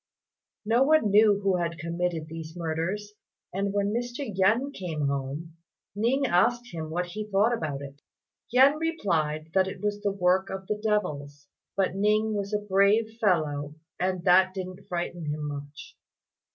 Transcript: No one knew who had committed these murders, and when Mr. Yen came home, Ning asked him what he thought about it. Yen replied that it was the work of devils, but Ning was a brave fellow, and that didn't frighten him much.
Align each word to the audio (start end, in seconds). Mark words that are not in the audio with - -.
No 0.65 0.81
one 0.81 1.11
knew 1.11 1.41
who 1.41 1.57
had 1.57 1.77
committed 1.77 2.25
these 2.27 2.55
murders, 2.57 3.13
and 3.53 3.71
when 3.71 3.93
Mr. 3.93 4.27
Yen 4.35 4.71
came 4.71 5.05
home, 5.05 5.57
Ning 5.95 6.25
asked 6.25 6.73
him 6.73 6.89
what 6.89 7.05
he 7.05 7.27
thought 7.29 7.55
about 7.55 7.83
it. 7.83 8.01
Yen 8.49 8.79
replied 8.79 9.51
that 9.53 9.67
it 9.67 9.79
was 9.79 10.01
the 10.01 10.11
work 10.11 10.49
of 10.49 10.67
devils, 10.81 11.47
but 11.77 11.93
Ning 11.93 12.33
was 12.33 12.51
a 12.51 12.57
brave 12.57 13.19
fellow, 13.21 13.75
and 13.99 14.23
that 14.23 14.55
didn't 14.55 14.87
frighten 14.87 15.27
him 15.27 15.47
much. 15.47 15.95